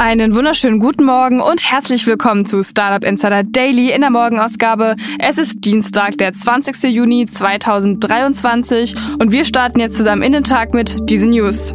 Einen 0.00 0.32
wunderschönen 0.32 0.78
guten 0.78 1.06
Morgen 1.06 1.40
und 1.40 1.68
herzlich 1.68 2.06
willkommen 2.06 2.46
zu 2.46 2.62
Startup 2.62 3.02
Insider 3.02 3.42
Daily 3.42 3.90
in 3.90 4.00
der 4.00 4.10
Morgenausgabe. 4.10 4.94
Es 5.18 5.38
ist 5.38 5.64
Dienstag, 5.64 6.16
der 6.18 6.32
20. 6.32 6.84
Juni 6.94 7.26
2023 7.26 8.94
und 9.18 9.32
wir 9.32 9.44
starten 9.44 9.80
jetzt 9.80 9.96
zusammen 9.96 10.22
in 10.22 10.32
den 10.32 10.44
Tag 10.44 10.72
mit 10.72 11.10
diesen 11.10 11.30
News. 11.30 11.74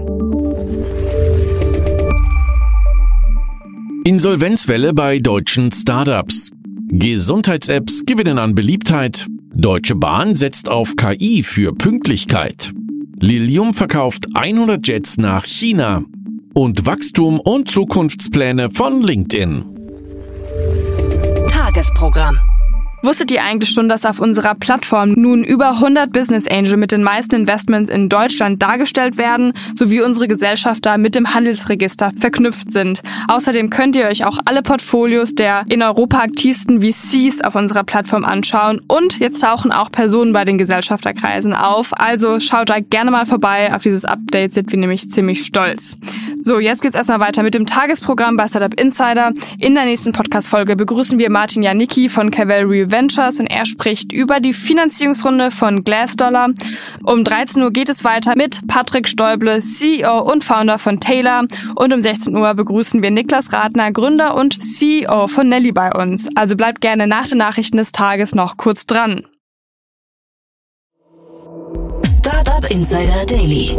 Insolvenzwelle 4.05 4.93
bei 4.93 5.19
deutschen 5.19 5.73
Startups. 5.73 6.51
Gesundheits-Apps 6.91 8.05
gewinnen 8.05 8.39
an 8.39 8.55
Beliebtheit. 8.55 9.27
Deutsche 9.53 9.95
Bahn 9.95 10.37
setzt 10.37 10.69
auf 10.69 10.95
KI 10.95 11.43
für 11.43 11.73
Pünktlichkeit. 11.73 12.71
Lilium 13.19 13.73
verkauft 13.73 14.27
100 14.33 14.87
Jets 14.87 15.17
nach 15.17 15.45
China 15.45 16.05
und 16.53 16.85
Wachstum 16.85 17.39
und 17.39 17.69
Zukunftspläne 17.69 18.69
von 18.69 19.01
LinkedIn. 19.01 19.65
Tagesprogramm. 21.49 22.39
Wusstet 23.05 23.31
ihr 23.31 23.43
eigentlich 23.43 23.71
schon, 23.71 23.89
dass 23.89 24.05
auf 24.05 24.21
unserer 24.21 24.55
Plattform 24.55 25.11
nun 25.17 25.43
über 25.43 25.71
100 25.71 26.13
Business 26.13 26.47
Angel 26.47 26.77
mit 26.77 26.93
den 26.93 27.03
meisten 27.03 27.35
Investments 27.35 27.91
in 27.91 28.07
Deutschland 28.07 28.61
dargestellt 28.61 29.17
werden, 29.17 29.51
sowie 29.77 30.01
unsere 30.01 30.29
Gesellschafter 30.29 30.97
mit 30.97 31.13
dem 31.13 31.33
Handelsregister 31.33 32.13
verknüpft 32.17 32.71
sind? 32.71 33.03
Außerdem 33.27 33.69
könnt 33.69 33.97
ihr 33.97 34.05
euch 34.05 34.23
auch 34.23 34.37
alle 34.45 34.61
Portfolios 34.61 35.35
der 35.35 35.65
in 35.67 35.83
Europa 35.83 36.19
aktivsten 36.19 36.81
VCs 36.81 37.41
auf 37.41 37.55
unserer 37.55 37.83
Plattform 37.83 38.23
anschauen 38.23 38.79
und 38.87 39.19
jetzt 39.19 39.41
tauchen 39.41 39.73
auch 39.73 39.91
Personen 39.91 40.31
bei 40.31 40.45
den 40.45 40.57
Gesellschafterkreisen 40.57 41.53
auf. 41.53 41.91
Also 41.99 42.39
schaut 42.39 42.69
da 42.69 42.79
gerne 42.79 43.11
mal 43.11 43.25
vorbei. 43.25 43.75
Auf 43.75 43.83
dieses 43.83 44.05
Update 44.05 44.53
sind 44.53 44.71
wir 44.71 44.79
nämlich 44.79 45.09
ziemlich 45.09 45.45
stolz. 45.45 45.97
So, 46.45 46.59
jetzt 46.59 46.81
geht's 46.81 46.97
erstmal 46.97 47.21
weiter 47.21 47.41
mit 47.41 47.53
dem 47.53 47.65
Tagesprogramm 47.65 48.35
bei 48.35 48.45
Startup 48.47 48.77
Insider. 48.77 49.31
In 49.59 49.75
der 49.75 49.85
nächsten 49.85 50.11
Podcast-Folge 50.11 50.75
begrüßen 50.75 51.17
wir 51.17 51.29
Martin 51.29 51.63
Janicki 51.63 52.09
von 52.09 52.31
Cavalry 52.31 52.91
Ventures 52.91 53.39
und 53.39 53.47
er 53.47 53.65
spricht 53.65 54.11
über 54.11 54.41
die 54.41 54.51
Finanzierungsrunde 54.51 55.51
von 55.51 55.85
Glassdollar. 55.85 56.49
Um 57.05 57.23
13 57.23 57.63
Uhr 57.63 57.71
geht 57.71 57.87
es 57.87 58.03
weiter 58.03 58.35
mit 58.35 58.59
Patrick 58.67 59.07
Stäuble, 59.07 59.61
CEO 59.61 60.19
und 60.19 60.43
Founder 60.43 60.79
von 60.79 60.99
Taylor. 60.99 61.45
Und 61.75 61.93
um 61.93 62.01
16 62.01 62.35
Uhr 62.35 62.53
begrüßen 62.53 63.01
wir 63.01 63.11
Niklas 63.11 63.53
Radner, 63.53 63.93
Gründer 63.93 64.35
und 64.35 64.61
CEO 64.61 65.29
von 65.29 65.47
Nelly 65.47 65.71
bei 65.71 65.93
uns. 65.93 66.27
Also 66.35 66.57
bleibt 66.57 66.81
gerne 66.81 67.07
nach 67.07 67.29
den 67.29 67.37
Nachrichten 67.37 67.77
des 67.77 67.93
Tages 67.93 68.35
noch 68.35 68.57
kurz 68.57 68.85
dran. 68.85 69.25
Startup 72.19 72.69
Insider 72.69 73.25
Daily. 73.25 73.77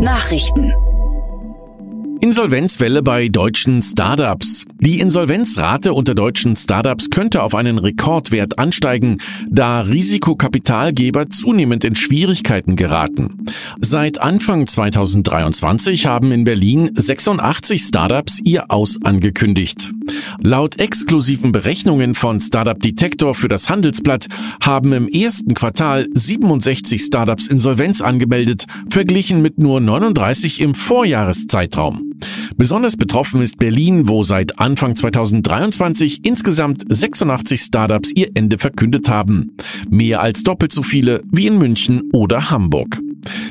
Nachrichten. 0.00 0.72
Insolvenzwelle 2.20 3.04
bei 3.04 3.28
deutschen 3.28 3.80
Startups. 3.80 4.64
Die 4.80 4.98
Insolvenzrate 4.98 5.94
unter 5.94 6.16
deutschen 6.16 6.56
Startups 6.56 7.10
könnte 7.10 7.44
auf 7.44 7.54
einen 7.54 7.78
Rekordwert 7.78 8.58
ansteigen, 8.58 9.18
da 9.48 9.82
Risikokapitalgeber 9.82 11.30
zunehmend 11.30 11.84
in 11.84 11.94
Schwierigkeiten 11.94 12.74
geraten. 12.74 13.44
Seit 13.80 14.20
Anfang 14.20 14.66
2023 14.66 16.06
haben 16.06 16.32
in 16.32 16.42
Berlin 16.42 16.90
86 16.92 17.82
Startups 17.82 18.40
ihr 18.42 18.68
Aus 18.72 18.98
angekündigt. 19.04 19.92
Laut 20.40 20.80
exklusiven 20.80 21.52
Berechnungen 21.52 22.16
von 22.16 22.40
Startup 22.40 22.78
Detector 22.78 23.36
für 23.36 23.48
das 23.48 23.70
Handelsblatt 23.70 24.26
haben 24.60 24.92
im 24.92 25.06
ersten 25.06 25.54
Quartal 25.54 26.08
67 26.12 27.00
Startups 27.00 27.46
Insolvenz 27.46 28.00
angemeldet, 28.00 28.64
verglichen 28.90 29.40
mit 29.40 29.58
nur 29.58 29.80
39 29.80 30.60
im 30.60 30.74
Vorjahreszeitraum. 30.74 32.07
Besonders 32.56 32.96
betroffen 32.96 33.42
ist 33.42 33.58
Berlin, 33.58 34.08
wo 34.08 34.22
seit 34.22 34.58
Anfang 34.58 34.96
2023 34.96 36.24
insgesamt 36.24 36.84
86 36.88 37.60
Startups 37.60 38.12
ihr 38.14 38.30
Ende 38.34 38.58
verkündet 38.58 39.08
haben. 39.08 39.56
Mehr 39.88 40.20
als 40.20 40.42
doppelt 40.42 40.72
so 40.72 40.82
viele 40.82 41.22
wie 41.30 41.46
in 41.46 41.58
München 41.58 42.10
oder 42.12 42.50
Hamburg. 42.50 43.00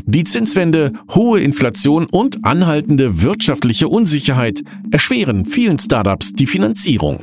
Die 0.05 0.23
Zinswende, 0.23 0.93
hohe 1.13 1.39
Inflation 1.39 2.05
und 2.05 2.45
anhaltende 2.45 3.21
wirtschaftliche 3.21 3.87
Unsicherheit 3.87 4.63
erschweren 4.91 5.45
vielen 5.45 5.79
Startups 5.79 6.33
die 6.33 6.47
Finanzierung. 6.47 7.19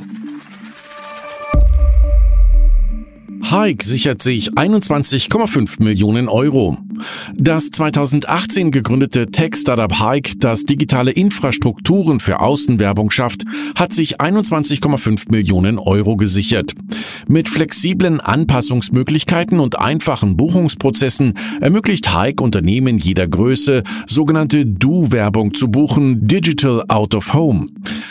Hike 3.51 3.85
sichert 3.85 4.23
sich 4.23 4.51
21,5 4.53 5.83
Millionen 5.83 6.29
Euro. 6.29 6.79
Das 7.35 7.71
2018 7.71 8.71
gegründete 8.71 9.31
Tech-Startup 9.31 10.01
Hike, 10.01 10.37
das 10.39 10.65
digitale 10.65 11.11
Infrastrukturen 11.11 12.21
für 12.21 12.41
Außenwerbung 12.41 13.11
schafft, 13.11 13.45
hat 13.77 13.93
sich 13.93 14.21
21,5 14.21 15.31
Millionen 15.31 15.79
Euro 15.79 16.17
gesichert. 16.17 16.75
Mit 17.27 17.49
flexiblen 17.49 18.21
Anpassungsmöglichkeiten 18.21 19.61
und 19.61 19.79
einfachen 19.79 20.37
Buchungsprozessen 20.37 21.35
ermöglicht 21.61 22.17
Hike 22.17 22.43
Unternehmen 22.43 22.99
jeder 22.99 23.27
Größe, 23.27 23.83
sogenannte 24.07 24.67
Do-Werbung 24.67 25.55
zu 25.55 25.69
buchen, 25.69 26.27
Digital 26.27 26.85
Out 26.89 27.15
of 27.15 27.35
Home. 27.35 27.69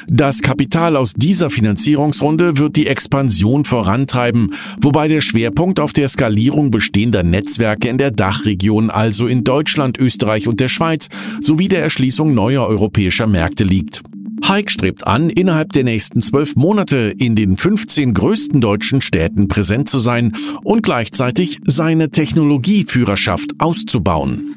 Das 0.07 0.41
Kapital 0.41 0.95
aus 0.95 1.13
dieser 1.13 1.49
Finanzierungsrunde 1.49 2.57
wird 2.57 2.75
die 2.75 2.87
Expansion 2.87 3.63
vorantreiben, 3.65 4.53
wobei 4.81 5.07
der 5.07 5.21
Schwerpunkt 5.21 5.79
auf 5.79 5.93
der 5.93 6.07
Skalierung 6.07 6.71
bestehender 6.71 7.23
Netzwerke 7.23 7.87
in 7.87 7.97
der 7.97 8.11
Dachregion, 8.11 8.72
also 8.89 9.27
in 9.27 9.43
Deutschland, 9.43 9.97
Österreich 9.97 10.47
und 10.47 10.59
der 10.59 10.69
Schweiz, 10.69 11.09
sowie 11.41 11.67
der 11.67 11.81
Erschließung 11.81 12.33
neuer 12.33 12.67
europäischer 12.67 13.27
Märkte 13.27 13.63
liegt. 13.63 14.01
Hike 14.45 14.69
strebt 14.69 15.07
an, 15.07 15.29
innerhalb 15.29 15.71
der 15.71 15.85
nächsten 15.85 16.21
zwölf 16.21 16.55
Monate 16.55 17.13
in 17.17 17.35
den 17.35 17.55
15 17.55 18.13
größten 18.13 18.59
deutschen 18.59 19.01
Städten 19.01 19.47
präsent 19.47 19.87
zu 19.87 19.99
sein 19.99 20.35
und 20.63 20.83
gleichzeitig 20.83 21.59
seine 21.65 22.09
Technologieführerschaft 22.09 23.51
auszubauen. 23.59 24.55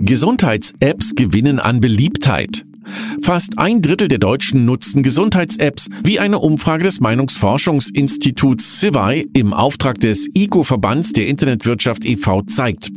Gesundheits-Apps 0.00 1.14
gewinnen 1.14 1.58
an 1.58 1.80
Beliebtheit. 1.80 2.64
Fast 3.20 3.58
ein 3.58 3.82
Drittel 3.82 4.08
der 4.08 4.18
Deutschen 4.18 4.64
nutzen 4.64 5.02
Gesundheits-Apps, 5.02 5.88
wie 6.04 6.18
eine 6.18 6.38
Umfrage 6.38 6.84
des 6.84 7.00
Meinungsforschungsinstituts 7.00 8.78
Civai 8.80 9.26
im 9.34 9.52
Auftrag 9.52 10.00
des 10.00 10.28
ICO-Verbands 10.34 11.12
der 11.12 11.26
Internetwirtschaft 11.26 12.04
e.V. 12.04 12.42
zeigt. 12.42 12.90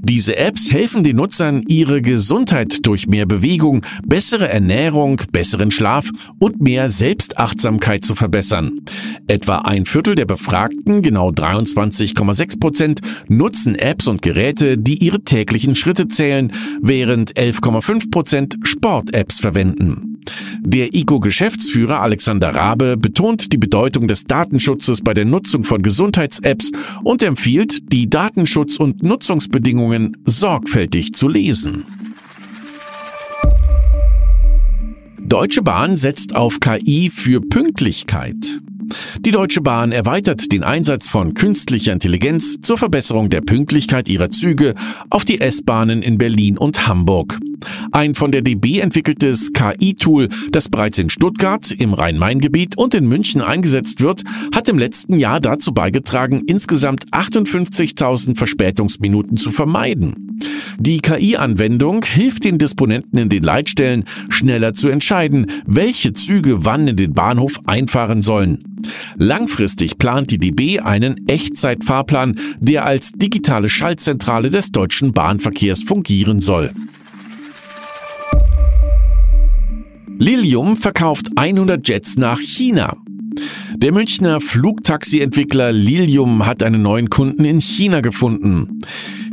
Diese 0.00 0.36
Apps 0.36 0.72
helfen 0.72 1.04
den 1.04 1.16
Nutzern, 1.16 1.62
ihre 1.68 2.02
Gesundheit 2.02 2.86
durch 2.86 3.06
mehr 3.06 3.26
Bewegung, 3.26 3.84
bessere 4.06 4.48
Ernährung, 4.48 5.20
besseren 5.32 5.70
Schlaf 5.70 6.10
und 6.38 6.60
mehr 6.60 6.90
Selbstachtsamkeit 6.90 8.04
zu 8.04 8.14
verbessern. 8.14 8.80
Etwa 9.26 9.58
ein 9.58 9.86
Viertel 9.86 10.14
der 10.14 10.24
Befragten, 10.24 11.02
genau 11.02 11.30
23,6 11.30 12.60
Prozent, 12.60 13.00
nutzen 13.28 13.74
Apps 13.74 14.06
und 14.06 14.22
Geräte, 14.22 14.78
die 14.78 15.04
ihre 15.04 15.22
täglichen 15.22 15.74
Schritte 15.74 16.08
zählen, 16.08 16.52
während 16.80 17.34
11,5 17.34 18.10
Prozent 18.10 18.56
Sport-Apps 18.62 19.40
verwenden. 19.40 20.07
Der 20.60 20.94
ICO-Geschäftsführer 20.94 22.00
Alexander 22.00 22.54
Rabe 22.54 22.96
betont 22.96 23.52
die 23.52 23.58
Bedeutung 23.58 24.08
des 24.08 24.24
Datenschutzes 24.24 25.00
bei 25.00 25.14
der 25.14 25.24
Nutzung 25.24 25.64
von 25.64 25.82
Gesundheits-Apps 25.82 26.72
und 27.04 27.22
empfiehlt, 27.22 27.92
die 27.92 28.08
Datenschutz- 28.08 28.78
und 28.78 29.02
Nutzungsbedingungen 29.02 30.16
sorgfältig 30.24 31.14
zu 31.14 31.28
lesen. 31.28 31.84
Deutsche 35.18 35.62
Bahn 35.62 35.98
setzt 35.98 36.34
auf 36.34 36.58
KI 36.58 37.10
für 37.10 37.40
Pünktlichkeit. 37.40 38.60
Die 39.20 39.30
Deutsche 39.30 39.60
Bahn 39.60 39.92
erweitert 39.92 40.50
den 40.52 40.64
Einsatz 40.64 41.08
von 41.08 41.34
künstlicher 41.34 41.92
Intelligenz 41.92 42.60
zur 42.62 42.78
Verbesserung 42.78 43.28
der 43.28 43.42
Pünktlichkeit 43.42 44.08
ihrer 44.08 44.30
Züge 44.30 44.74
auf 45.10 45.24
die 45.24 45.40
S-Bahnen 45.40 46.02
in 46.02 46.16
Berlin 46.16 46.56
und 46.56 46.88
Hamburg. 46.88 47.38
Ein 47.92 48.14
von 48.14 48.32
der 48.32 48.42
DB 48.42 48.80
entwickeltes 48.80 49.52
KI-Tool, 49.52 50.28
das 50.50 50.68
bereits 50.68 50.98
in 50.98 51.10
Stuttgart, 51.10 51.70
im 51.72 51.94
Rhein-Main-Gebiet 51.94 52.76
und 52.76 52.94
in 52.94 53.08
München 53.08 53.40
eingesetzt 53.40 54.00
wird, 54.00 54.22
hat 54.54 54.68
im 54.68 54.78
letzten 54.78 55.16
Jahr 55.18 55.40
dazu 55.40 55.72
beigetragen, 55.72 56.42
insgesamt 56.46 57.06
58.000 57.12 58.36
Verspätungsminuten 58.36 59.36
zu 59.36 59.50
vermeiden. 59.50 60.38
Die 60.78 60.98
KI-Anwendung 60.98 62.04
hilft 62.04 62.44
den 62.44 62.58
Disponenten 62.58 63.18
in 63.18 63.28
den 63.28 63.42
Leitstellen, 63.42 64.04
schneller 64.28 64.74
zu 64.74 64.88
entscheiden, 64.88 65.46
welche 65.66 66.12
Züge 66.12 66.64
wann 66.64 66.86
in 66.86 66.96
den 66.96 67.12
Bahnhof 67.12 67.60
einfahren 67.66 68.22
sollen. 68.22 68.62
Langfristig 69.16 69.98
plant 69.98 70.30
die 70.30 70.38
DB 70.38 70.78
einen 70.80 71.26
Echtzeitfahrplan, 71.26 72.38
der 72.60 72.84
als 72.84 73.12
digitale 73.12 73.68
Schaltzentrale 73.68 74.50
des 74.50 74.70
deutschen 74.70 75.12
Bahnverkehrs 75.12 75.82
fungieren 75.82 76.40
soll. 76.40 76.70
Lilium 80.20 80.76
verkauft 80.76 81.28
100 81.36 81.86
Jets 81.88 82.16
nach 82.16 82.40
China. 82.40 82.96
Der 83.76 83.92
Münchner 83.92 84.40
Flugtaxi-Entwickler 84.40 85.70
Lilium 85.70 86.44
hat 86.44 86.64
einen 86.64 86.82
neuen 86.82 87.08
Kunden 87.08 87.44
in 87.44 87.60
China 87.60 88.00
gefunden. 88.00 88.80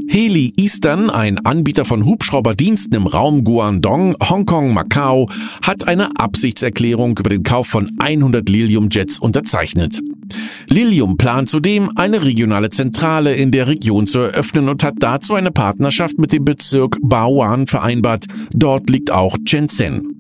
Heli 0.08 0.54
Eastern, 0.58 1.10
ein 1.10 1.44
Anbieter 1.44 1.86
von 1.86 2.06
Hubschrauberdiensten 2.06 2.96
im 2.96 3.08
Raum 3.08 3.44
Guangdong, 3.44 4.16
Hongkong, 4.30 4.76
Macau, 4.76 5.28
hat 5.64 5.88
eine 5.88 6.20
Absichtserklärung 6.20 7.18
über 7.18 7.32
den 7.32 7.42
Kauf 7.42 7.66
von 7.66 7.92
100 7.98 8.48
Lilium-Jets 8.48 9.18
unterzeichnet. 9.18 10.00
Lilium 10.68 11.18
plant 11.18 11.50
zudem, 11.50 11.92
eine 11.96 12.24
regionale 12.24 12.70
Zentrale 12.70 13.34
in 13.34 13.52
der 13.52 13.68
Region 13.68 14.06
zu 14.06 14.20
eröffnen 14.20 14.70
und 14.70 14.84
hat 14.84 14.96
dazu 15.00 15.34
eine 15.34 15.52
Partnerschaft 15.52 16.20
mit 16.20 16.32
dem 16.32 16.46
Bezirk 16.46 16.98
Baoan 17.02 17.66
vereinbart. 17.66 18.26
Dort 18.54 18.92
liegt 18.92 19.10
auch 19.10 19.36
Shenzhen. 19.48 20.15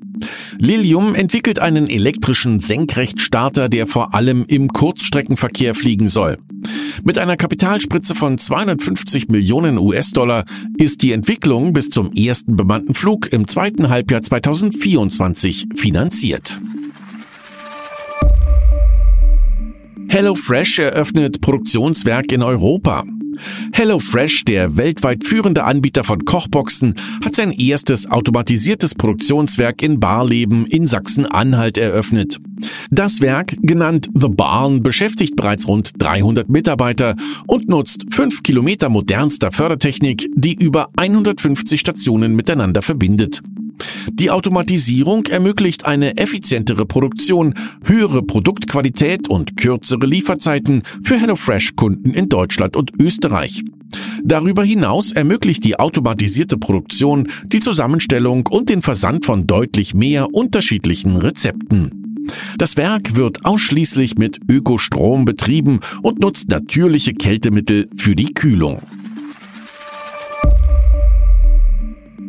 Lilium 0.58 1.16
entwickelt 1.16 1.60
einen 1.60 1.88
elektrischen 1.88 2.60
Senkrechtstarter, 2.60 3.70
der 3.70 3.88
vor 3.88 4.14
allem 4.14 4.46
im 4.48 4.70
Kurzstreckenverkehr 4.70 5.76
fliegen 5.76 6.10
soll. 6.10 6.38
Mit 7.04 7.18
einer 7.18 7.38
Kapitalspritze 7.38 8.16
von 8.16 8.38
250 8.38 9.28
Millionen 9.28 9.78
US-Dollar 9.78 10.46
ist 10.78 11.02
die 11.02 11.12
Entwicklung 11.12 11.74
bis 11.74 11.90
zum 11.90 12.14
ersten 12.14 12.56
bemannten 12.56 12.94
Flug 12.94 13.32
im 13.32 13.48
zweiten 13.48 13.90
Halbjahr 13.90 14.22
2024 14.22 15.68
finanziert. 15.76 16.60
HelloFresh 20.10 20.80
eröffnet 20.80 21.42
Produktionswerk 21.42 22.32
in 22.32 22.42
Europa. 22.42 23.04
HelloFresh, 23.74 24.46
der 24.46 24.78
weltweit 24.78 25.24
führende 25.24 25.64
Anbieter 25.64 26.04
von 26.04 26.26
Kochboxen, 26.26 26.96
hat 27.24 27.36
sein 27.36 27.52
erstes 27.52 28.10
automatisiertes 28.10 28.96
Produktionswerk 28.96 29.82
in 29.82 30.00
Barleben 30.00 30.66
in 30.66 30.88
Sachsen-Anhalt 30.88 31.78
eröffnet. 31.78 32.40
Das 32.92 33.22
Werk, 33.22 33.56
genannt 33.62 34.10
The 34.14 34.30
Barn, 34.30 34.82
beschäftigt 34.82 35.36
bereits 35.36 35.68
rund 35.68 35.92
300 35.98 36.50
Mitarbeiter 36.50 37.16
und 37.48 37.68
nutzt 37.70 38.06
fünf 38.10 38.44
Kilometer 38.44 38.90
modernster 38.90 39.52
Fördertechnik, 39.52 40.30
die 40.36 40.56
über 40.56 40.90
150 40.96 41.80
Stationen 41.80 42.36
miteinander 42.36 42.82
verbindet. 42.82 43.42
Die 44.12 44.32
Automatisierung 44.32 45.26
ermöglicht 45.26 45.86
eine 45.86 46.18
effizientere 46.18 46.86
Produktion, 46.86 47.54
höhere 47.84 48.24
Produktqualität 48.24 49.28
und 49.30 49.58
kürzere 49.58 50.06
Lieferzeiten 50.06 50.84
für 51.04 51.20
HelloFresh-Kunden 51.20 52.14
in 52.14 52.30
Deutschland 52.30 52.76
und 52.76 52.92
Österreich. 53.00 53.64
Darüber 54.24 54.64
hinaus 54.64 55.12
ermöglicht 55.12 55.64
die 55.64 55.80
automatisierte 55.80 56.58
Produktion 56.58 57.28
die 57.46 57.60
Zusammenstellung 57.60 58.48
und 58.48 58.70
den 58.70 58.82
Versand 58.82 59.26
von 59.26 59.48
deutlich 59.48 59.94
mehr 59.94 60.34
unterschiedlichen 60.34 61.18
Rezepten. 61.18 62.06
Das 62.58 62.78
Werk 62.78 63.16
wird 63.16 63.46
ausschließlich 63.46 64.18
mit 64.18 64.40
Ökostrom 64.50 65.26
betrieben 65.26 65.80
und 66.02 66.20
nutzt 66.20 66.50
natürliche 66.50 67.14
Kältemittel 67.14 67.88
für 67.96 68.16
die 68.16 68.34
Kühlung. 68.34 68.82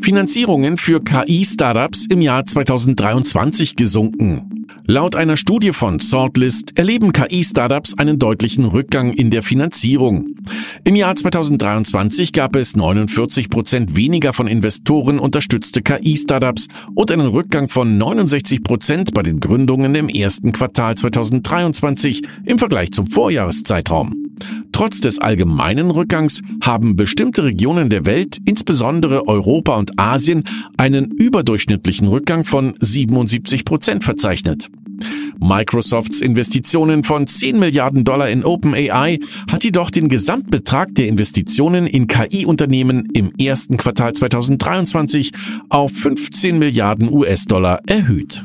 Finanzierungen 0.06 0.76
für 0.76 1.02
KI-Startups 1.02 2.06
im 2.08 2.20
Jahr 2.20 2.46
2023 2.46 3.74
gesunken. 3.74 4.64
Laut 4.86 5.16
einer 5.16 5.36
Studie 5.36 5.72
von 5.72 5.98
Sortlist 5.98 6.78
erleben 6.78 7.12
KI-Startups 7.12 7.98
einen 7.98 8.16
deutlichen 8.16 8.66
Rückgang 8.66 9.12
in 9.12 9.32
der 9.32 9.42
Finanzierung. 9.42 10.28
Im 10.84 10.94
Jahr 10.94 11.16
2023 11.16 12.32
gab 12.32 12.54
es 12.54 12.76
49 12.76 13.50
Prozent 13.50 13.96
weniger 13.96 14.32
von 14.32 14.46
Investoren 14.46 15.18
unterstützte 15.18 15.82
KI-Startups 15.82 16.68
und 16.94 17.10
einen 17.10 17.26
Rückgang 17.26 17.68
von 17.68 17.98
69 17.98 18.62
Prozent 18.62 19.12
bei 19.12 19.24
den 19.24 19.40
Gründungen 19.40 19.96
im 19.96 20.08
ersten 20.08 20.52
Quartal 20.52 20.94
2023 20.94 22.22
im 22.44 22.60
Vergleich 22.60 22.92
zum 22.92 23.08
Vorjahreszeitraum. 23.08 24.25
Trotz 24.72 25.00
des 25.00 25.18
allgemeinen 25.18 25.90
Rückgangs 25.90 26.42
haben 26.62 26.96
bestimmte 26.96 27.44
Regionen 27.44 27.88
der 27.88 28.06
Welt, 28.06 28.38
insbesondere 28.44 29.26
Europa 29.26 29.76
und 29.76 29.98
Asien, 29.98 30.44
einen 30.76 31.10
überdurchschnittlichen 31.10 32.08
Rückgang 32.08 32.44
von 32.44 32.74
77 32.80 33.64
Prozent 33.64 34.04
verzeichnet. 34.04 34.68
Microsofts 35.38 36.20
Investitionen 36.20 37.04
von 37.04 37.26
10 37.26 37.58
Milliarden 37.58 38.04
Dollar 38.04 38.28
in 38.28 38.44
OpenAI 38.44 39.18
hat 39.50 39.64
jedoch 39.64 39.90
den 39.90 40.08
Gesamtbetrag 40.08 40.94
der 40.94 41.08
Investitionen 41.08 41.86
in 41.86 42.06
KI-Unternehmen 42.06 43.08
im 43.12 43.32
ersten 43.38 43.76
Quartal 43.76 44.14
2023 44.14 45.32
auf 45.68 45.92
15 45.92 46.58
Milliarden 46.58 47.12
US-Dollar 47.12 47.80
erhöht. 47.86 48.42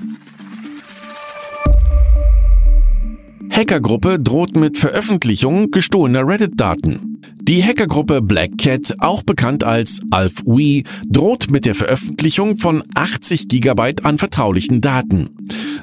Hackergruppe 3.62 4.18
droht 4.18 4.56
mit 4.56 4.80
Veröffentlichung 4.80 5.70
gestohlener 5.70 6.26
Reddit-Daten. 6.28 7.22
Die 7.44 7.64
Hackergruppe 7.64 8.24
Black 8.24 8.58
Cat, 8.58 8.96
auch 8.98 9.22
bekannt 9.22 9.64
als 9.64 10.02
AlfWe, 10.10 10.82
droht 11.08 11.52
mit 11.52 11.68
der 11.68 11.76
Veröffentlichung 11.76 12.58
von 12.58 12.82
80 12.96 13.50
Gigabyte 13.50 14.04
an 14.04 14.18
vertraulichen 14.18 14.82
Daten. 14.82 15.30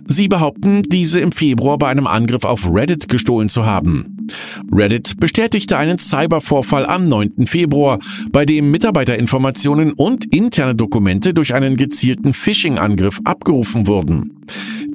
Sie 0.09 0.27
behaupten, 0.27 0.83
diese 0.83 1.21
im 1.21 1.31
Februar 1.31 1.79
bei 1.79 1.87
einem 1.87 2.09
Angriff 2.09 2.43
auf 2.45 2.69
Reddit 2.69 3.09
gestohlen 3.09 3.49
zu 3.49 3.65
haben. 3.65 4.27
Reddit 4.73 5.21
bestätigte 5.21 5.77
einen 5.77 6.01
Cybervorfall 6.01 6.85
am 6.85 7.09
9. 7.09 7.47
Februar, 7.47 8.01
bei 8.33 8.45
dem 8.45 8.73
Mitarbeiterinformationen 8.73 9.93
und 9.93 10.35
interne 10.35 10.75
Dokumente 10.75 11.33
durch 11.33 11.55
einen 11.55 11.77
gezielten 11.77 12.35
Phishing-Angriff 12.35 13.21
abgerufen 13.25 13.87
wurden. 13.87 14.35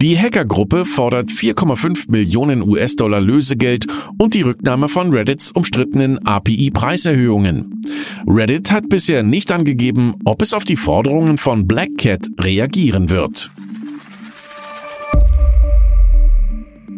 Die 0.04 0.20
Hackergruppe 0.20 0.84
fordert 0.84 1.30
4,5 1.30 2.12
Millionen 2.12 2.62
US-Dollar 2.62 3.22
Lösegeld 3.22 3.88
und 4.18 4.34
die 4.34 4.42
Rücknahme 4.42 4.90
von 4.90 5.12
Reddits 5.12 5.50
umstrittenen 5.52 6.20
API-Preiserhöhungen. 6.28 7.82
Reddit 8.28 8.70
hat 8.70 8.90
bisher 8.90 9.24
nicht 9.24 9.50
angegeben, 9.50 10.16
ob 10.26 10.42
es 10.42 10.52
auf 10.52 10.66
die 10.66 10.76
Forderungen 10.76 11.38
von 11.38 11.68
Black 11.68 11.98
Cat 11.98 12.28
reagieren 12.38 13.10
wird. 13.10 13.50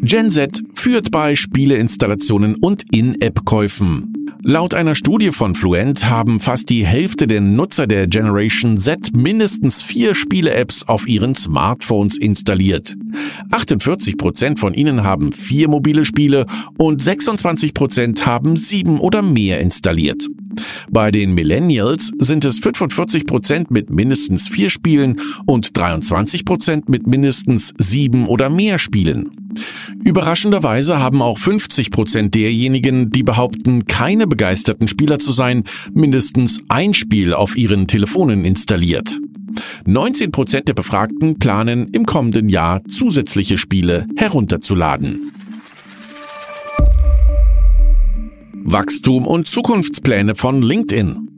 Gen 0.02 0.32
Z 0.32 0.64
führt 0.74 1.12
bei 1.12 1.36
Spieleinstallationen 1.36 2.56
und 2.56 2.86
In-App-Käufen. 2.92 4.25
Laut 4.48 4.76
einer 4.76 4.94
Studie 4.94 5.32
von 5.32 5.56
Fluent 5.56 6.08
haben 6.08 6.40
fast 6.40 6.70
die 6.70 6.86
Hälfte 6.86 7.26
der 7.26 7.42
Nutzer 7.42 7.88
der 7.88 8.06
Generation 8.06 8.78
Z 8.78 9.16
mindestens 9.16 9.82
vier 9.82 10.14
Spiele-Apps 10.14 10.84
auf 10.88 11.08
ihren 11.08 11.34
Smartphones 11.34 12.20
installiert. 12.20 12.94
48 13.50 14.20
Prozent 14.20 14.60
von 14.60 14.76
ihnen 14.76 15.04
haben 15.04 15.32
vier 15.32 15.68
mobile 15.68 16.06
Spiele 16.06 16.46
und 16.78 17.02
26 17.02 17.74
Prozent 17.74 18.28
haben 18.28 18.56
sieben 18.56 19.00
oder 19.00 19.24
mehr 19.24 19.62
installiert. 19.62 20.28
Bei 20.90 21.12
den 21.12 21.34
Millennials 21.34 22.12
sind 22.18 22.46
es 22.46 22.60
45 22.60 23.26
Prozent 23.26 23.72
mit 23.72 23.90
mindestens 23.90 24.48
vier 24.48 24.70
Spielen 24.70 25.22
und 25.46 25.78
23 25.78 26.46
Prozent 26.46 26.90
mit 26.90 27.08
mindestens 27.08 27.74
sieben 27.78 28.28
oder 28.28 28.50
mehr 28.50 28.78
Spielen. 28.78 29.32
Überraschenderweise 30.04 31.00
haben 31.00 31.22
auch 31.22 31.38
50 31.38 31.92
Prozent 31.92 32.36
derjenigen, 32.36 33.10
die 33.10 33.24
behaupten, 33.24 33.86
keine 33.86 34.28
begeisterten 34.28 34.88
Spieler 34.88 35.20
zu 35.20 35.32
sein, 35.32 35.64
mindestens 35.94 36.62
ein 36.68 36.94
Spiel 36.94 37.34
auf 37.34 37.58
ihren 37.58 37.88
Telefonen 37.88 38.46
installiert. 38.46 39.20
19 39.86 40.32
Prozent 40.32 40.68
der 40.68 40.74
Befragten 40.74 41.40
planen 41.40 41.88
im 41.94 42.06
kommenden 42.06 42.50
Jahr 42.50 42.84
zusätzliche 42.86 43.58
Spiele 43.58 44.08
herunterzuladen. 44.18 45.32
Wachstum 48.68 49.28
und 49.28 49.48
Zukunftspläne 49.48 50.34
von 50.34 50.64
LinkedIn. 50.64 51.30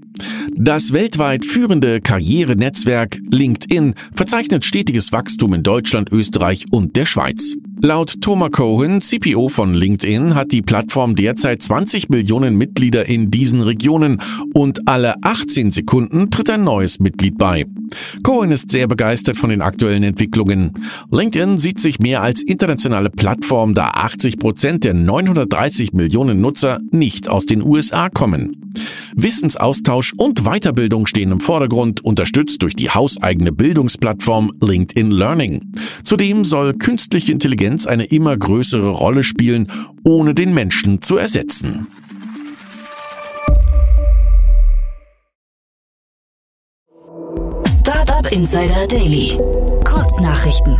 Das 0.55 0.93
weltweit 0.93 1.43
führende 1.43 1.99
Karrierenetzwerk 1.99 3.19
LinkedIn 3.29 3.95
verzeichnet 4.15 4.63
stetiges 4.63 5.11
Wachstum 5.11 5.53
in 5.53 5.61
Deutschland, 5.61 6.09
Österreich 6.09 6.65
und 6.71 6.95
der 6.95 7.05
Schweiz. 7.05 7.57
Laut 7.79 8.21
Thomas 8.21 8.49
Cohen, 8.51 9.01
CPO 9.01 9.49
von 9.49 9.75
LinkedIn, 9.75 10.33
hat 10.33 10.51
die 10.51 10.63
Plattform 10.63 11.13
derzeit 11.13 11.61
20 11.61 12.09
Millionen 12.09 12.57
Mitglieder 12.57 13.05
in 13.05 13.29
diesen 13.29 13.61
Regionen 13.61 14.19
und 14.55 14.87
alle 14.87 15.13
18 15.21 15.69
Sekunden 15.69 16.31
tritt 16.31 16.49
ein 16.49 16.63
neues 16.63 16.99
Mitglied 16.99 17.37
bei. 17.37 17.65
Cohen 18.23 18.51
ist 18.51 18.71
sehr 18.71 18.87
begeistert 18.87 19.37
von 19.37 19.51
den 19.51 19.61
aktuellen 19.61 20.01
Entwicklungen. 20.01 20.73
LinkedIn 21.11 21.59
sieht 21.59 21.79
sich 21.79 21.99
mehr 21.99 22.23
als 22.23 22.41
internationale 22.41 23.11
Plattform, 23.11 23.75
da 23.75 23.91
80 23.91 24.39
Prozent 24.39 24.83
der 24.83 24.95
930 24.95 25.93
Millionen 25.93 26.41
Nutzer 26.41 26.79
nicht 26.91 27.29
aus 27.29 27.45
den 27.45 27.61
USA 27.61 28.09
kommen. 28.09 28.67
Wissensaustausch 29.15 30.13
und 30.17 30.43
Weiterbildung 30.43 31.07
stehen 31.07 31.31
im 31.31 31.39
Vordergrund, 31.39 32.03
unterstützt 32.03 32.61
durch 32.61 32.75
die 32.75 32.89
hauseigene 32.89 33.51
Bildungsplattform 33.51 34.51
LinkedIn 34.61 35.11
Learning. 35.11 35.71
Zudem 36.03 36.45
soll 36.45 36.73
künstliche 36.73 37.31
Intelligenz 37.31 37.66
eine 37.87 38.05
immer 38.05 38.37
größere 38.37 38.89
Rolle 38.89 39.23
spielen, 39.23 39.71
ohne 40.03 40.33
den 40.33 40.53
Menschen 40.53 41.01
zu 41.01 41.17
ersetzen. 41.17 41.87
Startup 47.79 48.31
Insider 48.31 48.87
Daily. 48.87 49.37
Kurznachrichten. 49.83 50.77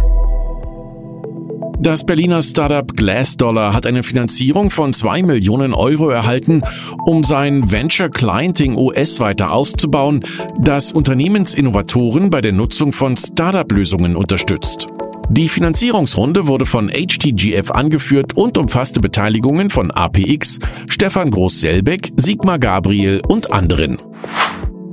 Das 1.80 2.04
Berliner 2.04 2.42
Startup 2.42 2.92
Glassdollar 2.92 3.74
hat 3.74 3.86
eine 3.86 4.02
Finanzierung 4.02 4.72
von 4.72 4.94
2 4.94 5.22
Millionen 5.22 5.76
Euro 5.76 6.10
erhalten, 6.10 6.64
um 7.06 7.24
sein 7.24 7.72
Venture 7.72 8.10
Clienting 8.10 8.76
OS 8.76 9.20
weiter 9.20 9.52
auszubauen, 9.52 10.24
das 10.60 10.92
Unternehmensinnovatoren 10.92 12.32
bei 12.32 12.42
der 12.42 12.54
Nutzung 12.54 12.94
von 12.94 13.16
Startup-Lösungen 13.16 14.16
unterstützt. 14.16 14.88
Die 15.30 15.50
Finanzierungsrunde 15.50 16.48
wurde 16.48 16.66
von 16.66 16.90
HTGF 16.90 17.72
angeführt 17.72 18.38
und 18.38 18.58
umfasste 18.58 19.02
Beteiligungen 19.02 19.70
von 19.70 19.92
APX, 19.92 20.60
Stefan 20.88 21.32
Groß-Selbeck, 21.32 22.14
Sigmar 22.16 22.60
Gabriel 22.60 23.22
und 23.28 23.52
anderen. 23.52 23.98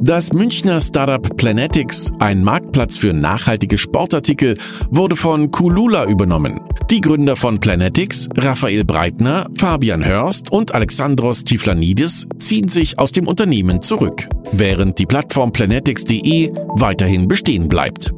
Das 0.00 0.32
Münchner 0.32 0.80
Startup 0.80 1.36
Planetics, 1.36 2.12
ein 2.18 2.42
Marktplatz 2.42 2.96
für 2.96 3.14
nachhaltige 3.14 3.78
Sportartikel, 3.78 4.58
wurde 4.90 5.14
von 5.14 5.52
Kulula 5.52 6.04
übernommen. 6.06 6.60
Die 6.90 7.00
Gründer 7.00 7.36
von 7.36 7.60
Planetics, 7.60 8.28
Raphael 8.36 8.84
Breitner, 8.84 9.48
Fabian 9.56 10.04
Hörst 10.04 10.50
und 10.50 10.74
Alexandros 10.74 11.44
Tiflanidis, 11.44 12.26
ziehen 12.38 12.68
sich 12.68 12.98
aus 12.98 13.12
dem 13.12 13.28
Unternehmen 13.28 13.82
zurück, 13.82 14.28
während 14.52 14.98
die 14.98 15.06
Plattform 15.06 15.52
planetics.de 15.52 16.52
weiterhin 16.74 17.28
bestehen 17.28 17.68
bleibt. 17.68 18.12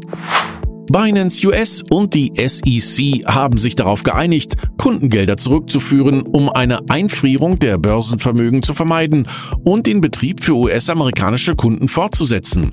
Binance 0.91 1.47
US 1.47 1.83
und 1.91 2.15
die 2.15 2.33
SEC 2.37 3.27
haben 3.27 3.59
sich 3.59 3.75
darauf 3.75 4.03
geeinigt, 4.03 4.57
Kundengelder 4.79 5.37
zurückzuführen, 5.37 6.23
um 6.23 6.49
eine 6.49 6.89
Einfrierung 6.89 7.59
der 7.59 7.79
Börsenvermögen 7.79 8.63
zu 8.63 8.73
vermeiden 8.75 9.29
und 9.65 9.87
den 9.87 10.01
Betrieb 10.01 10.43
für 10.43 10.55
US-amerikanische 10.55 11.57
Kunden 11.57 11.89
fortzusetzen. 11.89 12.73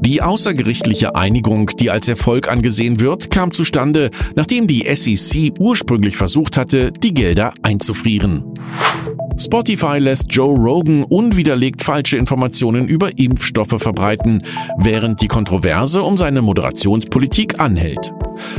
Die 0.00 0.20
außergerichtliche 0.20 1.14
Einigung, 1.14 1.70
die 1.78 1.90
als 1.90 2.08
Erfolg 2.08 2.48
angesehen 2.48 3.00
wird, 3.00 3.30
kam 3.30 3.52
zustande, 3.52 4.10
nachdem 4.34 4.66
die 4.66 4.84
SEC 4.94 5.52
ursprünglich 5.58 6.16
versucht 6.16 6.56
hatte, 6.56 6.92
die 6.92 7.14
Gelder 7.14 7.54
einzufrieren. 7.62 8.44
Spotify 9.38 9.98
lässt 9.98 10.26
Joe 10.30 10.56
Rogan 10.56 11.04
unwiderlegt 11.04 11.82
falsche 11.82 12.16
Informationen 12.16 12.88
über 12.88 13.18
Impfstoffe 13.18 13.76
verbreiten, 13.78 14.44
während 14.78 15.20
die 15.20 15.28
Kontroverse 15.28 16.02
um 16.02 16.16
seine 16.16 16.40
Moderationspolitik 16.40 17.58
anhält. 17.60 18.12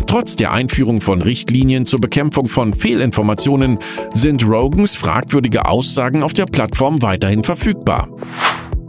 Trotz 0.08 0.36
der 0.36 0.51
Einführung 0.51 1.01
von 1.01 1.22
Richtlinien 1.22 1.86
zur 1.86 2.00
Bekämpfung 2.00 2.48
von 2.48 2.74
Fehlinformationen 2.74 3.79
sind 4.13 4.46
Rogans 4.46 4.96
fragwürdige 4.96 5.65
Aussagen 5.65 6.24
auf 6.24 6.34
der 6.34 6.46
Plattform 6.46 7.01
weiterhin 7.01 7.44
verfügbar. 7.44 8.10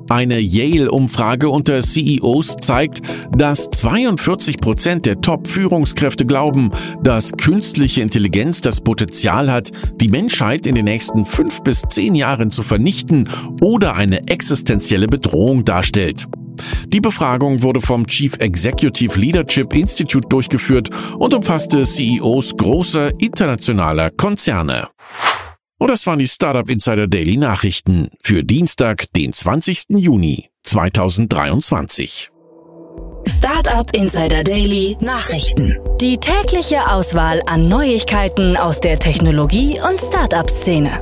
Eine 0.08 0.38
Yale-Umfrage 0.38 1.48
unter 1.48 1.80
CEOs 1.82 2.56
zeigt, 2.60 3.02
dass 3.36 3.70
42 3.70 4.58
Prozent 4.58 5.04
der 5.04 5.20
Top-Führungskräfte 5.20 6.26
glauben, 6.26 6.70
dass 7.02 7.32
künstliche 7.32 8.02
Intelligenz 8.02 8.60
das 8.60 8.80
Potenzial 8.80 9.50
hat, 9.50 9.72
die 10.00 10.08
Menschheit 10.08 10.66
in 10.66 10.76
den 10.76 10.84
nächsten 10.84 11.24
fünf 11.24 11.62
bis 11.62 11.82
zehn 11.88 12.14
Jahren 12.14 12.50
zu 12.52 12.62
vernichten 12.62 13.28
oder 13.60 13.96
eine 13.96 14.28
existenzielle 14.28 15.08
Bedrohung 15.08 15.64
darstellt. 15.64 16.28
Die 16.88 17.00
Befragung 17.00 17.62
wurde 17.62 17.80
vom 17.80 18.06
Chief 18.06 18.32
Executive 18.38 19.18
Leadership 19.18 19.74
Institute 19.74 20.28
durchgeführt 20.28 20.88
und 21.18 21.34
umfasste 21.34 21.84
CEOs 21.84 22.56
großer 22.56 23.10
internationaler 23.20 24.10
Konzerne. 24.10 24.88
Und 25.78 25.90
das 25.90 26.06
waren 26.06 26.18
die 26.18 26.28
Startup 26.28 26.68
Insider 26.70 27.06
Daily 27.06 27.36
Nachrichten 27.36 28.08
für 28.22 28.42
Dienstag, 28.42 29.12
den 29.12 29.34
20. 29.34 29.84
Juni 29.90 30.48
2023. 30.62 32.30
Startup 33.28 33.86
Insider 33.94 34.42
Daily 34.42 34.96
Nachrichten. 35.00 35.76
Die 36.00 36.16
tägliche 36.16 36.90
Auswahl 36.90 37.42
an 37.46 37.68
Neuigkeiten 37.68 38.56
aus 38.56 38.80
der 38.80 38.98
Technologie- 38.98 39.78
und 39.78 40.00
Startup-Szene. 40.00 40.98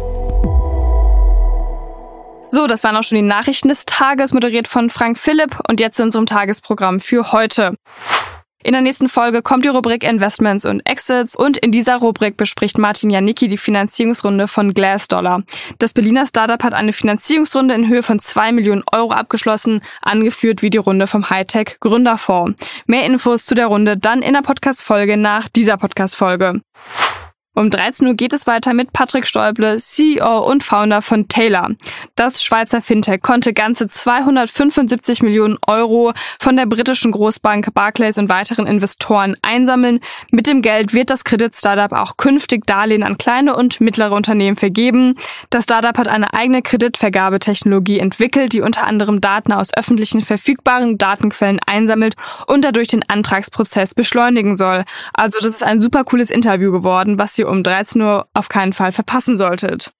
So, 2.50 2.66
das 2.66 2.82
waren 2.82 2.96
auch 2.96 3.04
schon 3.04 3.16
die 3.16 3.22
Nachrichten 3.22 3.68
des 3.68 3.84
Tages, 3.84 4.32
moderiert 4.32 4.66
von 4.66 4.90
Frank 4.90 5.18
Philipp 5.18 5.60
und 5.68 5.78
jetzt 5.78 5.98
zu 5.98 6.02
unserem 6.02 6.26
Tagesprogramm 6.26 6.98
für 6.98 7.30
heute. 7.30 7.76
In 8.64 8.72
der 8.72 8.80
nächsten 8.80 9.10
Folge 9.10 9.42
kommt 9.42 9.66
die 9.66 9.68
Rubrik 9.68 10.04
Investments 10.04 10.64
und 10.64 10.80
Exits 10.88 11.36
und 11.36 11.58
in 11.58 11.70
dieser 11.70 11.96
Rubrik 11.96 12.38
bespricht 12.38 12.78
Martin 12.78 13.10
Janicki 13.10 13.46
die 13.46 13.58
Finanzierungsrunde 13.58 14.48
von 14.48 14.72
Glassdollar. 14.72 15.42
Das 15.78 15.92
Berliner 15.92 16.24
Startup 16.24 16.62
hat 16.62 16.72
eine 16.72 16.94
Finanzierungsrunde 16.94 17.74
in 17.74 17.88
Höhe 17.90 18.02
von 18.02 18.20
zwei 18.20 18.52
Millionen 18.52 18.82
Euro 18.90 19.12
abgeschlossen, 19.12 19.82
angeführt 20.00 20.62
wie 20.62 20.70
die 20.70 20.78
Runde 20.78 21.06
vom 21.06 21.28
Hightech 21.28 21.76
Gründerfonds. 21.80 22.58
Mehr 22.86 23.04
Infos 23.04 23.44
zu 23.44 23.54
der 23.54 23.66
Runde 23.66 23.98
dann 23.98 24.22
in 24.22 24.32
der 24.32 24.40
Podcast-Folge 24.40 25.18
nach 25.18 25.46
dieser 25.50 25.76
Podcast-Folge. 25.76 26.62
Um 27.56 27.70
13 27.70 28.08
Uhr 28.08 28.14
geht 28.14 28.32
es 28.32 28.48
weiter 28.48 28.74
mit 28.74 28.92
Patrick 28.92 29.28
Steuble, 29.28 29.78
CEO 29.78 30.40
und 30.40 30.64
Founder 30.64 31.02
von 31.02 31.28
Taylor. 31.28 31.70
Das 32.16 32.42
Schweizer 32.42 32.82
Fintech 32.82 33.22
konnte 33.22 33.52
ganze 33.52 33.86
275 33.86 35.22
Millionen 35.22 35.56
Euro 35.68 36.12
von 36.40 36.56
der 36.56 36.66
britischen 36.66 37.12
Großbank 37.12 37.72
Barclays 37.72 38.18
und 38.18 38.28
weiteren 38.28 38.66
Investoren 38.66 39.36
einsammeln. 39.42 40.00
Mit 40.32 40.48
dem 40.48 40.62
Geld 40.62 40.94
wird 40.94 41.10
das 41.10 41.22
Kredit-Startup 41.22 41.92
auch 41.92 42.16
künftig 42.16 42.66
Darlehen 42.66 43.04
an 43.04 43.18
kleine 43.18 43.54
und 43.54 43.80
mittlere 43.80 44.16
Unternehmen 44.16 44.56
vergeben. 44.56 45.14
Das 45.50 45.62
Startup 45.62 45.96
hat 45.96 46.08
eine 46.08 46.34
eigene 46.34 46.60
Kreditvergabetechnologie 46.60 48.00
entwickelt, 48.00 48.52
die 48.52 48.62
unter 48.62 48.84
anderem 48.84 49.20
Daten 49.20 49.52
aus 49.52 49.72
öffentlichen 49.72 50.22
verfügbaren 50.22 50.98
Datenquellen 50.98 51.60
einsammelt 51.64 52.16
und 52.48 52.64
dadurch 52.64 52.88
den 52.88 53.08
Antragsprozess 53.08 53.94
beschleunigen 53.94 54.56
soll. 54.56 54.82
Also 55.12 55.38
das 55.38 55.54
ist 55.54 55.62
ein 55.62 55.80
super 55.80 56.02
cooles 56.02 56.32
Interview 56.32 56.72
geworden, 56.72 57.16
was 57.16 57.38
ihr 57.38 57.43
ihr 57.44 57.50
um 57.50 57.62
13 57.62 58.02
Uhr 58.02 58.26
auf 58.34 58.48
keinen 58.48 58.72
Fall 58.72 58.92
verpassen 58.92 59.36
solltet. 59.36 59.92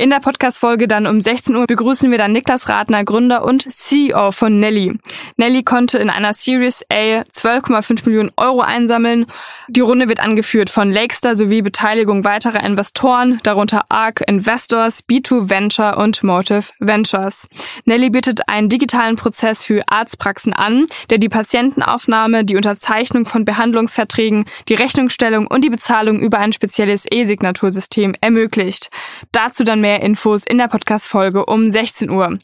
In 0.00 0.08
der 0.08 0.20
Podcast-Folge 0.20 0.88
dann 0.88 1.06
um 1.06 1.20
16 1.20 1.54
Uhr 1.54 1.66
begrüßen 1.66 2.10
wir 2.10 2.16
dann 2.16 2.32
Niklas 2.32 2.70
Radner, 2.70 3.04
Gründer 3.04 3.44
und 3.44 3.70
CEO 3.70 4.32
von 4.32 4.58
Nelly. 4.58 4.98
Nelly 5.36 5.62
konnte 5.62 5.98
in 5.98 6.08
einer 6.08 6.32
Series 6.32 6.82
A 6.90 7.20
12,5 7.20 8.06
Millionen 8.06 8.30
Euro 8.38 8.62
einsammeln. 8.62 9.26
Die 9.68 9.82
Runde 9.82 10.08
wird 10.08 10.20
angeführt 10.20 10.70
von 10.70 10.90
Lakestar 10.90 11.36
sowie 11.36 11.60
Beteiligung 11.60 12.24
weiterer 12.24 12.64
Investoren, 12.64 13.40
darunter 13.42 13.82
ARC 13.90 14.22
Investors, 14.26 15.06
B2 15.06 15.50
Venture 15.50 15.98
und 15.98 16.22
Motive 16.22 16.72
Ventures. 16.78 17.46
Nelly 17.84 18.08
bietet 18.08 18.48
einen 18.48 18.70
digitalen 18.70 19.16
Prozess 19.16 19.66
für 19.66 19.82
Arztpraxen 19.86 20.54
an, 20.54 20.86
der 21.10 21.18
die 21.18 21.28
Patientenaufnahme, 21.28 22.46
die 22.46 22.56
Unterzeichnung 22.56 23.26
von 23.26 23.44
Behandlungsverträgen, 23.44 24.46
die 24.66 24.74
Rechnungsstellung 24.76 25.46
und 25.46 25.62
die 25.62 25.70
Bezahlung 25.70 26.20
über 26.20 26.38
ein 26.38 26.54
spezielles 26.54 27.04
E-Signatursystem 27.10 28.14
ermöglicht. 28.22 28.88
Dazu 29.32 29.62
dann 29.62 29.82
mehr 29.82 29.89
mehr 29.90 30.02
Infos 30.02 30.44
in 30.44 30.58
der 30.58 30.68
Podcast-Folge 30.68 31.46
um 31.46 31.68
16 31.68 32.10
Uhr. 32.10 32.38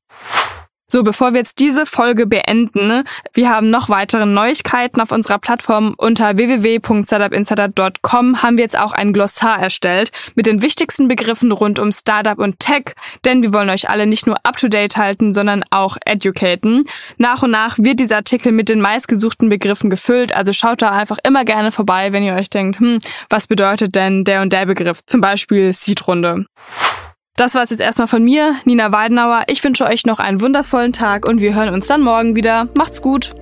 So, 0.89 1.03
bevor 1.03 1.33
wir 1.33 1.41
jetzt 1.41 1.59
diese 1.59 1.85
Folge 1.85 2.27
beenden, 2.27 3.03
wir 3.35 3.51
haben 3.51 3.71
noch 3.71 3.89
weitere 3.89 4.25
Neuigkeiten 4.25 5.01
auf 5.01 5.11
unserer 5.11 5.39
Plattform. 5.39 5.97
Unter 5.99 6.37
www.startupinsider.com 6.37 8.43
haben 8.43 8.57
wir 8.57 8.63
jetzt 8.63 8.79
auch 8.79 8.93
ein 8.93 9.13
Glossar 9.13 9.61
erstellt 9.61 10.13
mit 10.37 10.47
den 10.47 10.63
wichtigsten 10.63 11.09
Begriffen 11.09 11.51
rund 11.51 11.81
um 11.81 11.91
Startup 11.91 12.39
und 12.39 12.61
Tech, 12.61 12.95
denn 13.25 13.43
wir 13.43 13.53
wollen 13.53 13.71
euch 13.71 13.91
alle 13.91 14.07
nicht 14.07 14.29
nur 14.29 14.37
up-to-date 14.45 14.97
halten, 14.97 15.35
sondern 15.35 15.65
auch 15.71 15.97
educaten. 16.05 16.85
Nach 17.19 17.43
und 17.43 17.51
nach 17.51 17.79
wird 17.79 17.99
dieser 17.99 18.19
Artikel 18.19 18.53
mit 18.53 18.69
den 18.69 18.81
meistgesuchten 18.81 19.49
Begriffen 19.49 19.91
gefüllt, 19.91 20.33
also 20.33 20.53
schaut 20.53 20.83
da 20.83 20.91
einfach 20.91 21.19
immer 21.25 21.45
gerne 21.45 21.73
vorbei, 21.73 22.13
wenn 22.13 22.23
ihr 22.23 22.35
euch 22.35 22.49
denkt, 22.49 22.79
hm, 22.79 23.01
was 23.29 23.49
bedeutet 23.49 23.97
denn 23.97 24.23
der 24.23 24.41
und 24.41 24.53
der 24.53 24.67
Begriff? 24.67 25.05
Zum 25.05 25.21
Beispiel 25.21 25.73
Seed-Runde. 25.73 26.47
Das 27.37 27.55
war 27.55 27.63
es 27.63 27.69
jetzt 27.71 27.81
erstmal 27.81 28.09
von 28.09 28.25
mir, 28.25 28.57
Nina 28.65 28.93
Weidenauer. 28.93 29.43
Ich 29.49 29.63
wünsche 29.63 29.85
euch 29.85 30.07
noch 30.07 30.21
einen 30.21 30.41
wundervollen 30.41 30.95
Tag 30.95 31.27
und 31.27 31.39
wir 31.41 31.55
hören 31.55 31.75
uns 31.75 31.87
dann 31.87 32.01
morgen 32.01 32.35
wieder. 32.35 32.69
Macht's 32.75 33.03
gut! 33.03 33.35